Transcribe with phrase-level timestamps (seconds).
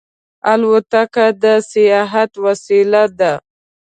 [0.51, 3.33] الوتکه د سیاحت وسیله ده.